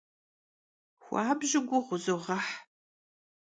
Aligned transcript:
Xuabju 1.03 1.59
guğu 1.67 1.83
vuzoğeh. 1.85 2.49